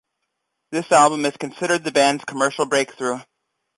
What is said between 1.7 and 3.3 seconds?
the band's commercial breakthrough.